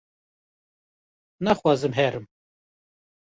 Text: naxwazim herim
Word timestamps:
naxwazim 1.43 1.93
herim 1.99 2.25